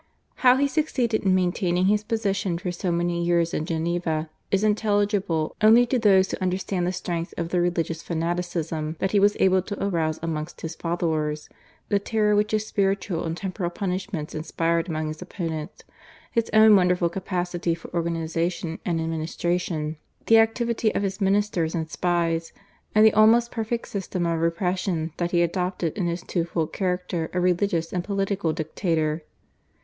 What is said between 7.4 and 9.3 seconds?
the religious fanaticism that he